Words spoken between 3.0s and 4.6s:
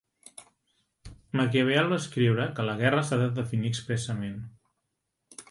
s'ha de definir expressament.